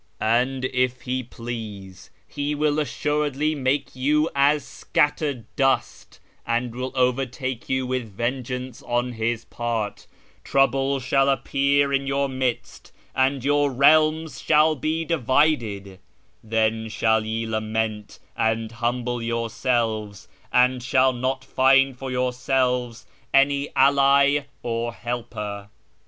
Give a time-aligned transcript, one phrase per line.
[0.19, 6.19] I YEZD 405" Andj if He please, He ivill assuredly make yoti as scattered dust,
[6.43, 10.07] and will overtake yoic with vengeance on His part:
[10.43, 15.99] trouhle shall appear in your midst, and your realms shall be divided:
[16.43, 23.05] then shall ye lament and humble yourselves, and shall not find for yourselves
[23.35, 25.69] any ally or helper."